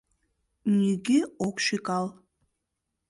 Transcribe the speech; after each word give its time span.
Нигӧ 0.79 1.19
ок 1.47 1.55
шӱкал. 1.65 2.05